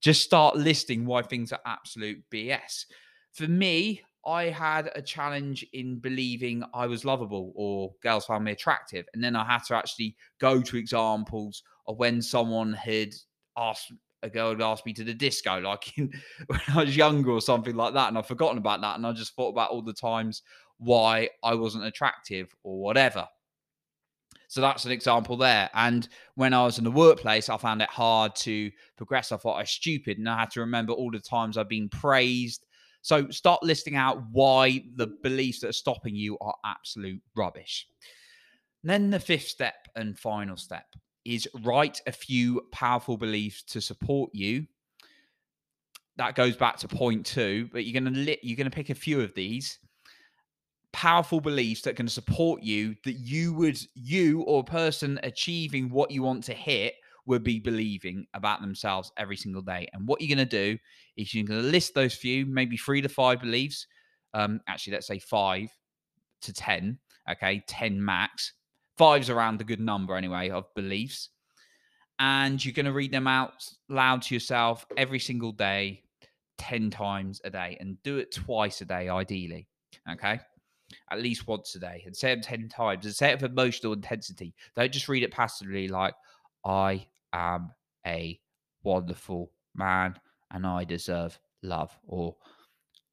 Just 0.00 0.22
start 0.22 0.56
listing 0.56 1.06
why 1.06 1.22
things 1.22 1.52
are 1.52 1.60
absolute 1.66 2.22
BS. 2.32 2.86
For 3.32 3.46
me, 3.48 4.02
I 4.24 4.44
had 4.44 4.90
a 4.94 5.02
challenge 5.02 5.66
in 5.72 5.98
believing 5.98 6.62
I 6.72 6.86
was 6.86 7.04
lovable 7.04 7.52
or 7.54 7.92
girls 8.02 8.26
found 8.26 8.44
me 8.44 8.52
attractive. 8.52 9.06
And 9.14 9.22
then 9.22 9.36
I 9.36 9.44
had 9.44 9.64
to 9.64 9.76
actually 9.76 10.16
go 10.38 10.60
to 10.62 10.76
examples 10.76 11.62
of 11.86 11.98
when 11.98 12.22
someone 12.22 12.72
had 12.72 13.14
asked 13.56 13.92
a 14.22 14.30
girl 14.30 14.50
had 14.50 14.62
asked 14.62 14.86
me 14.86 14.92
to 14.94 15.04
the 15.04 15.14
disco, 15.14 15.58
like 15.60 15.96
in, 15.98 16.12
when 16.46 16.60
I 16.68 16.84
was 16.84 16.96
younger 16.96 17.30
or 17.30 17.40
something 17.40 17.76
like 17.76 17.94
that. 17.94 18.08
And 18.08 18.18
I've 18.18 18.26
forgotten 18.26 18.58
about 18.58 18.80
that. 18.82 18.96
And 18.96 19.06
I 19.06 19.12
just 19.12 19.34
thought 19.34 19.50
about 19.50 19.70
all 19.70 19.82
the 19.82 19.92
times 19.92 20.42
why 20.78 21.28
I 21.42 21.54
wasn't 21.54 21.84
attractive 21.84 22.54
or 22.62 22.80
whatever. 22.80 23.26
So 24.48 24.60
that's 24.60 24.84
an 24.84 24.92
example 24.92 25.36
there. 25.38 25.70
And 25.72 26.06
when 26.34 26.52
I 26.52 26.64
was 26.64 26.76
in 26.76 26.84
the 26.84 26.90
workplace, 26.90 27.48
I 27.48 27.56
found 27.56 27.80
it 27.80 27.88
hard 27.88 28.36
to 28.36 28.70
progress. 28.98 29.32
I 29.32 29.38
thought 29.38 29.54
I 29.54 29.62
was 29.62 29.70
stupid 29.70 30.18
and 30.18 30.28
I 30.28 30.40
had 30.40 30.50
to 30.50 30.60
remember 30.60 30.92
all 30.92 31.10
the 31.10 31.20
times 31.20 31.56
I've 31.56 31.70
been 31.70 31.88
praised. 31.88 32.66
So 33.00 33.30
start 33.30 33.62
listing 33.62 33.96
out 33.96 34.22
why 34.30 34.84
the 34.96 35.16
beliefs 35.22 35.60
that 35.60 35.68
are 35.68 35.72
stopping 35.72 36.14
you 36.14 36.36
are 36.40 36.54
absolute 36.66 37.22
rubbish. 37.34 37.86
And 38.82 38.90
then 38.90 39.10
the 39.10 39.20
fifth 39.20 39.48
step 39.48 39.88
and 39.96 40.18
final 40.18 40.58
step 40.58 40.84
is 41.24 41.48
write 41.62 42.00
a 42.06 42.12
few 42.12 42.62
powerful 42.72 43.16
beliefs 43.16 43.62
to 43.64 43.80
support 43.80 44.30
you. 44.34 44.66
That 46.16 46.34
goes 46.34 46.56
back 46.56 46.76
to 46.78 46.88
point 46.88 47.24
two, 47.24 47.68
but 47.72 47.84
you're 47.84 48.00
going 48.00 48.12
to 48.12 48.20
li- 48.20 48.40
you're 48.42 48.56
going 48.56 48.70
to 48.70 48.74
pick 48.74 48.90
a 48.90 48.94
few 48.94 49.20
of 49.20 49.34
these 49.34 49.78
powerful 50.92 51.40
beliefs 51.40 51.82
that 51.82 51.96
can 51.96 52.06
support 52.06 52.62
you 52.62 52.94
that 53.04 53.14
you 53.14 53.54
would 53.54 53.78
you 53.94 54.42
or 54.42 54.60
a 54.60 54.64
person 54.64 55.18
achieving 55.22 55.88
what 55.88 56.10
you 56.10 56.22
want 56.22 56.44
to 56.44 56.52
hit 56.52 56.94
would 57.26 57.42
be 57.42 57.58
believing 57.58 58.26
about 58.34 58.60
themselves 58.60 59.12
every 59.16 59.36
single 59.36 59.62
day. 59.62 59.88
And 59.92 60.06
what 60.06 60.20
you're 60.20 60.34
going 60.34 60.46
to 60.46 60.72
do 60.72 60.78
is 61.16 61.32
you're 61.32 61.46
going 61.46 61.62
to 61.62 61.68
list 61.68 61.94
those 61.94 62.14
few, 62.14 62.44
maybe 62.46 62.76
three 62.76 63.00
to 63.00 63.08
five 63.08 63.40
beliefs. 63.40 63.86
Um, 64.34 64.60
actually, 64.66 64.94
let's 64.94 65.06
say 65.06 65.18
five 65.18 65.68
to 66.42 66.52
10. 66.52 66.98
Okay. 67.30 67.62
10 67.68 68.04
max 68.04 68.52
five's 69.02 69.30
around 69.30 69.58
the 69.58 69.64
good 69.64 69.80
number 69.80 70.16
anyway 70.16 70.48
of 70.50 70.72
beliefs. 70.76 71.30
And 72.20 72.64
you're 72.64 72.72
going 72.72 72.86
to 72.86 72.92
read 72.92 73.10
them 73.10 73.26
out 73.26 73.64
loud 73.88 74.22
to 74.22 74.34
yourself 74.34 74.86
every 74.96 75.18
single 75.18 75.50
day, 75.50 76.04
10 76.58 76.88
times 76.90 77.40
a 77.42 77.50
day, 77.50 77.76
and 77.80 78.00
do 78.04 78.18
it 78.18 78.32
twice 78.32 78.80
a 78.80 78.84
day, 78.84 79.08
ideally. 79.08 79.66
Okay. 80.08 80.38
At 81.10 81.20
least 81.20 81.48
once 81.48 81.74
a 81.74 81.80
day, 81.80 82.04
and 82.06 82.14
say 82.14 82.32
them 82.32 82.42
10 82.42 82.68
times, 82.68 83.04
and 83.04 83.12
say 83.12 83.30
it 83.30 83.42
with 83.42 83.50
emotional 83.50 83.92
intensity. 83.92 84.54
Don't 84.76 84.92
just 84.92 85.08
read 85.08 85.24
it 85.24 85.32
passively 85.32 85.88
like, 85.88 86.14
I 86.64 87.04
am 87.32 87.72
a 88.06 88.38
wonderful 88.84 89.50
man 89.74 90.14
and 90.52 90.64
I 90.64 90.84
deserve 90.84 91.40
love, 91.64 91.90
or 92.06 92.36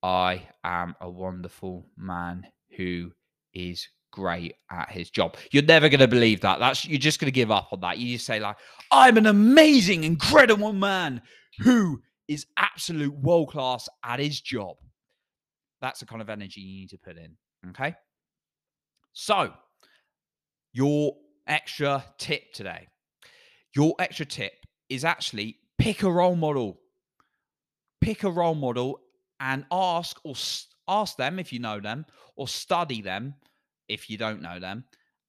I 0.03 0.48
am 0.63 0.96
a 1.01 1.10
wonderful 1.10 1.88
man 1.98 2.46
who 2.77 3.12
is 3.55 3.88
great 4.12 4.56
at 4.72 4.92
his 4.92 5.10
job. 5.10 5.38
You're 5.51 5.63
never 5.63 5.89
going 5.89 6.00
to 6.00 6.08
believe 6.08 6.42
that. 6.42 6.60
That's 6.60 6.86
you're 6.86 7.00
just 7.00 7.20
going 7.20 7.28
to 7.28 7.32
give 7.32 7.51
up 7.51 7.70
on 7.72 7.82
that. 7.82 7.98
You 7.98 8.16
just 8.16 8.25
say 8.25 8.39
like, 8.39 8.58
"I'm 8.92 9.18
an 9.18 9.25
amazing, 9.25 10.04
incredible 10.04 10.74
man 10.74 11.22
who 11.60 12.01
is 12.28 12.46
absolute 12.58 13.16
world 13.16 13.50
class 13.50 13.88
at 14.04 14.20
his 14.20 14.42
job." 14.42 14.75
That's 15.82 16.00
the 16.00 16.06
kind 16.06 16.22
of 16.22 16.30
energy 16.30 16.62
you 16.62 16.82
need 16.82 16.89
to 16.89 16.98
put 16.98 17.18
in. 17.18 17.36
Okay. 17.70 17.96
So, 19.13 19.54
your 20.74 21.16
extra 21.48 22.04
tip 22.18 22.54
today. 22.54 22.88
Your 23.75 23.96
extra 24.00 24.25
tip 24.25 24.54
is 24.89 25.06
actually 25.06 25.58
pick 25.78 26.04
a 26.04 26.12
role 26.12 26.36
model. 26.36 26.80
Pick 28.01 28.24
a 28.24 28.32
role 28.32 28.56
model 28.56 29.00
and 29.39 29.66
ask 29.72 30.18
or 30.24 30.36
ask 30.88 31.18
them 31.18 31.39
if 31.39 31.54
you 31.54 31.60
know 31.60 31.80
them 31.80 32.06
or 32.36 32.48
study 32.48 33.01
them 33.01 33.36
if 33.89 34.10
you 34.10 34.17
don't 34.17 34.41
know 34.41 34.60
them 34.60 34.86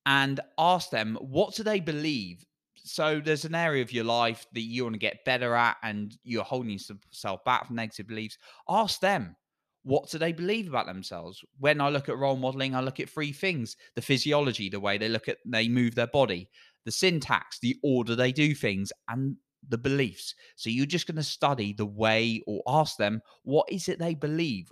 and 0.07 0.41
ask 0.59 0.91
them 0.91 1.17
what 1.21 1.55
do 1.55 1.63
they 1.63 1.81
believe. 1.81 2.45
So 2.77 3.21
there's 3.23 3.45
an 3.45 3.55
area 3.55 3.83
of 3.83 3.93
your 3.93 4.05
life 4.05 4.47
that 4.55 4.63
you 4.63 4.85
want 4.85 4.95
to 4.95 4.99
get 4.99 5.25
better 5.25 5.55
at 5.55 5.77
and 5.83 6.17
you're 6.25 6.45
holding 6.45 6.73
yourself 6.73 7.45
back 7.45 7.67
from 7.67 7.77
negative 7.77 8.09
beliefs. 8.09 8.39
Ask 8.69 9.01
them 9.01 9.37
what 9.83 10.11
do 10.11 10.19
they 10.19 10.33
believe 10.33 10.69
about 10.69 10.87
themselves. 10.87 11.43
When 11.59 11.81
i 11.81 11.89
look 11.89 12.09
at 12.09 12.19
role 12.19 12.37
modeling 12.37 12.75
i 12.75 12.81
look 12.81 13.01
at 13.01 13.09
three 13.09 13.33
things 13.33 13.77
the 13.97 14.03
physiology 14.03 14.69
the 14.69 14.81
way 14.81 14.99
they 14.99 15.09
look 15.09 15.29
at 15.29 15.39
they 15.47 15.69
move 15.69 15.95
their 15.95 16.07
body 16.07 16.51
the 16.85 16.91
syntax 16.91 17.59
the 17.61 17.77
order 17.83 18.15
they 18.15 18.33
do 18.33 18.55
things 18.55 18.93
and 19.09 19.37
the 19.69 19.79
beliefs. 19.79 20.35
So 20.57 20.71
you're 20.71 20.87
just 20.87 21.07
going 21.07 21.17
to 21.17 21.23
study 21.23 21.73
the 21.73 21.87
way 21.87 22.43
or 22.47 22.63
ask 22.67 22.97
them 22.97 23.21
what 23.43 23.71
is 23.71 23.89
it 23.89 23.99
they 23.99 24.15
believe. 24.15 24.71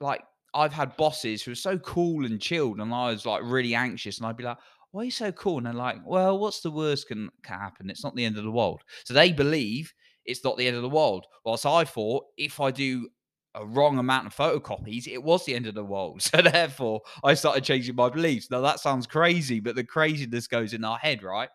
Like 0.00 0.22
I've 0.54 0.72
had 0.72 0.96
bosses 0.96 1.42
who 1.42 1.52
are 1.52 1.56
so 1.56 1.78
cool 1.78 2.24
and 2.24 2.40
chilled, 2.40 2.80
and 2.80 2.92
I 2.94 3.10
was 3.10 3.26
like 3.26 3.42
really 3.44 3.74
anxious, 3.74 4.18
and 4.18 4.26
I'd 4.26 4.36
be 4.36 4.44
like, 4.44 4.58
"Why 4.92 5.02
are 5.02 5.04
you 5.06 5.10
so 5.10 5.32
cool?" 5.32 5.58
And 5.58 5.66
they're 5.66 5.72
like, 5.74 5.98
"Well, 6.06 6.38
what's 6.38 6.60
the 6.60 6.70
worst 6.70 7.08
can, 7.08 7.30
can 7.42 7.58
happen? 7.58 7.90
It's 7.90 8.04
not 8.04 8.14
the 8.14 8.24
end 8.24 8.38
of 8.38 8.44
the 8.44 8.50
world." 8.50 8.82
So 9.04 9.14
they 9.14 9.32
believe 9.32 9.92
it's 10.24 10.44
not 10.44 10.56
the 10.56 10.66
end 10.66 10.76
of 10.76 10.82
the 10.82 10.88
world. 10.88 11.26
Whilst 11.44 11.66
I 11.66 11.84
thought 11.84 12.24
if 12.38 12.60
I 12.60 12.70
do 12.70 13.08
a 13.54 13.64
wrong 13.66 13.98
amount 13.98 14.26
of 14.26 14.34
photocopies, 14.34 15.06
it 15.06 15.22
was 15.22 15.44
the 15.44 15.54
end 15.54 15.66
of 15.66 15.74
the 15.74 15.84
world. 15.84 16.22
So 16.30 16.42
therefore, 16.42 17.02
I 17.22 17.34
started 17.34 17.64
changing 17.64 17.94
my 17.96 18.08
beliefs. 18.08 18.50
Now 18.50 18.60
that 18.62 18.80
sounds 18.80 19.06
crazy, 19.06 19.60
but 19.60 19.74
the 19.76 19.84
craziness 19.84 20.46
goes 20.46 20.72
in 20.72 20.84
our 20.84 20.98
head, 20.98 21.22
right? 21.22 21.48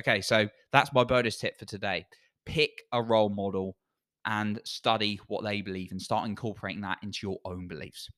Okay, 0.00 0.20
so 0.20 0.48
that's 0.72 0.92
my 0.92 1.04
bonus 1.04 1.38
tip 1.38 1.58
for 1.58 1.64
today. 1.66 2.06
Pick 2.46 2.82
a 2.92 3.02
role 3.02 3.28
model 3.28 3.76
and 4.24 4.60
study 4.64 5.20
what 5.28 5.44
they 5.44 5.62
believe 5.62 5.90
and 5.92 6.00
start 6.00 6.28
incorporating 6.28 6.82
that 6.82 6.98
into 7.02 7.20
your 7.22 7.38
own 7.44 7.68
beliefs. 7.68 8.08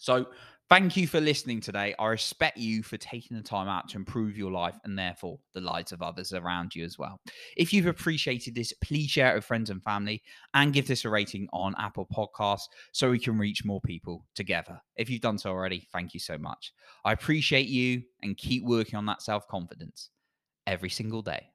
So, 0.00 0.26
thank 0.70 0.96
you 0.96 1.06
for 1.06 1.20
listening 1.20 1.60
today. 1.60 1.94
I 1.98 2.06
respect 2.06 2.56
you 2.56 2.82
for 2.82 2.96
taking 2.96 3.36
the 3.36 3.42
time 3.42 3.68
out 3.68 3.86
to 3.90 3.98
improve 3.98 4.38
your 4.38 4.50
life 4.50 4.76
and 4.84 4.98
therefore 4.98 5.38
the 5.52 5.60
lives 5.60 5.92
of 5.92 6.00
others 6.00 6.32
around 6.32 6.74
you 6.74 6.84
as 6.86 6.98
well. 6.98 7.20
If 7.54 7.70
you've 7.70 7.86
appreciated 7.86 8.54
this, 8.54 8.72
please 8.82 9.10
share 9.10 9.32
it 9.32 9.34
with 9.34 9.44
friends 9.44 9.68
and 9.68 9.82
family 9.82 10.22
and 10.54 10.72
give 10.72 10.86
this 10.88 11.04
a 11.04 11.10
rating 11.10 11.48
on 11.52 11.74
Apple 11.76 12.06
Podcasts 12.10 12.68
so 12.92 13.10
we 13.10 13.18
can 13.18 13.36
reach 13.36 13.62
more 13.62 13.82
people 13.82 14.24
together. 14.34 14.80
If 14.96 15.10
you've 15.10 15.20
done 15.20 15.36
so 15.36 15.50
already, 15.50 15.86
thank 15.92 16.14
you 16.14 16.20
so 16.20 16.38
much. 16.38 16.72
I 17.04 17.12
appreciate 17.12 17.68
you 17.68 18.02
and 18.22 18.38
keep 18.38 18.64
working 18.64 18.96
on 18.96 19.04
that 19.04 19.20
self 19.20 19.46
confidence 19.48 20.08
every 20.66 20.90
single 20.90 21.20
day. 21.20 21.50